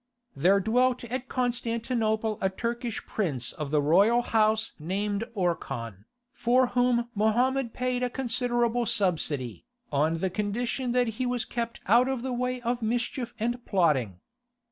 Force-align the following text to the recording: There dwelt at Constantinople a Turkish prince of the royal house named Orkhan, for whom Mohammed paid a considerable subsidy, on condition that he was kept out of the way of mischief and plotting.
There 0.35 0.59
dwelt 0.59 1.03
at 1.03 1.29
Constantinople 1.29 2.39
a 2.41 2.49
Turkish 2.49 3.05
prince 3.05 3.51
of 3.53 3.69
the 3.69 3.79
royal 3.83 4.23
house 4.23 4.71
named 4.79 5.25
Orkhan, 5.35 6.05
for 6.33 6.65
whom 6.73 7.09
Mohammed 7.13 7.71
paid 7.75 8.01
a 8.01 8.09
considerable 8.09 8.87
subsidy, 8.87 9.63
on 9.91 10.17
condition 10.31 10.91
that 10.93 11.05
he 11.21 11.27
was 11.27 11.45
kept 11.45 11.81
out 11.85 12.07
of 12.07 12.23
the 12.23 12.33
way 12.33 12.61
of 12.61 12.81
mischief 12.81 13.35
and 13.39 13.63
plotting. 13.63 14.19